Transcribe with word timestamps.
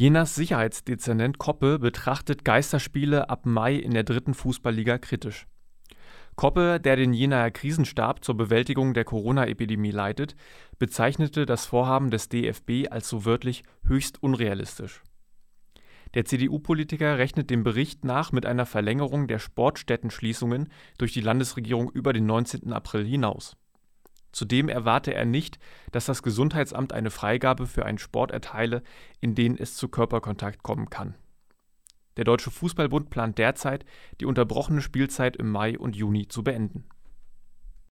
Jenas 0.00 0.36
Sicherheitsdezernent 0.36 1.38
Koppe 1.38 1.80
betrachtet 1.80 2.44
Geisterspiele 2.44 3.28
ab 3.30 3.46
Mai 3.46 3.74
in 3.74 3.94
der 3.94 4.04
dritten 4.04 4.32
Fußballliga 4.32 4.96
kritisch. 4.96 5.48
Koppe, 6.36 6.78
der 6.78 6.94
den 6.94 7.12
Jenaer 7.12 7.50
Krisenstab 7.50 8.22
zur 8.22 8.36
Bewältigung 8.36 8.94
der 8.94 9.04
Corona-Epidemie 9.04 9.90
leitet, 9.90 10.36
bezeichnete 10.78 11.46
das 11.46 11.66
Vorhaben 11.66 12.12
des 12.12 12.28
DFB 12.28 12.86
als 12.92 13.08
so 13.08 13.24
wörtlich 13.24 13.64
höchst 13.88 14.22
unrealistisch. 14.22 15.02
Der 16.14 16.24
CDU-Politiker 16.24 17.18
rechnet 17.18 17.50
dem 17.50 17.64
Bericht 17.64 18.04
nach 18.04 18.30
mit 18.30 18.46
einer 18.46 18.66
Verlängerung 18.66 19.26
der 19.26 19.40
Sportstättenschließungen 19.40 20.68
durch 20.98 21.12
die 21.12 21.22
Landesregierung 21.22 21.90
über 21.90 22.12
den 22.12 22.26
19. 22.26 22.72
April 22.72 23.04
hinaus. 23.04 23.56
Zudem 24.38 24.68
erwarte 24.68 25.12
er 25.12 25.24
nicht, 25.24 25.58
dass 25.90 26.06
das 26.06 26.22
Gesundheitsamt 26.22 26.92
eine 26.92 27.10
Freigabe 27.10 27.66
für 27.66 27.84
einen 27.84 27.98
Sport 27.98 28.30
erteile, 28.30 28.84
in 29.20 29.34
den 29.34 29.58
es 29.58 29.74
zu 29.74 29.88
Körperkontakt 29.88 30.62
kommen 30.62 30.90
kann. 30.90 31.16
Der 32.16 32.22
Deutsche 32.22 32.52
Fußballbund 32.52 33.10
plant 33.10 33.36
derzeit, 33.38 33.84
die 34.20 34.26
unterbrochene 34.26 34.80
Spielzeit 34.80 35.34
im 35.34 35.50
Mai 35.50 35.76
und 35.76 35.96
Juni 35.96 36.28
zu 36.28 36.44
beenden 36.44 36.84